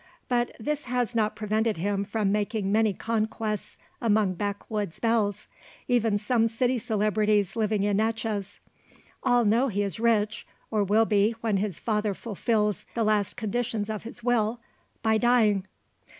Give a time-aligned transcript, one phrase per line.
[0.27, 5.45] But this has not prevented him from making many conquests among backwood's belles;
[5.87, 8.59] even some city celebrities living in Natchez.
[9.21, 13.91] All know he is rich; or will be, when his father fulfils the last conditions
[13.91, 14.59] of his will
[15.03, 15.67] by dying.